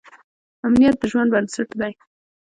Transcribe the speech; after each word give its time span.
امنیت 0.65 0.95
د 0.99 1.03
ژوند 1.11 1.29
بنسټ 1.33 1.69
دی. 1.79 1.93